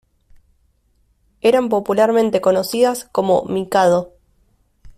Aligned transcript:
Eran 1.41 1.69
popularmente 1.69 2.41
conocidas 2.41 3.07
como 3.11 3.43
"Mikado". 3.43 4.13